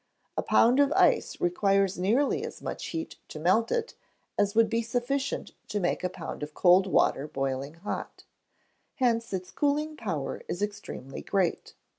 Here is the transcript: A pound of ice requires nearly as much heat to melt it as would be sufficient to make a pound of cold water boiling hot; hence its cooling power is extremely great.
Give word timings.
A 0.35 0.41
pound 0.41 0.79
of 0.79 0.91
ice 0.93 1.39
requires 1.39 1.99
nearly 1.99 2.43
as 2.43 2.59
much 2.59 2.85
heat 2.87 3.17
to 3.27 3.37
melt 3.37 3.71
it 3.71 3.93
as 4.35 4.55
would 4.55 4.67
be 4.67 4.81
sufficient 4.81 5.51
to 5.67 5.79
make 5.79 6.03
a 6.03 6.09
pound 6.09 6.41
of 6.41 6.55
cold 6.55 6.87
water 6.87 7.27
boiling 7.27 7.75
hot; 7.75 8.23
hence 8.95 9.31
its 9.31 9.51
cooling 9.51 9.95
power 9.95 10.41
is 10.47 10.63
extremely 10.63 11.21
great. 11.21 11.75